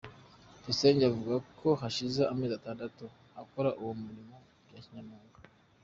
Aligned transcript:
Tuyisenge 0.61 1.03
avuga 1.11 1.35
ko 1.59 1.67
hashize 1.81 2.21
amezi 2.31 2.53
atandatu 2.55 3.03
akora 3.41 3.69
uwo 3.81 3.93
murimo 4.01 4.35
bya 4.67 4.79
kinyamwuga. 4.83 5.39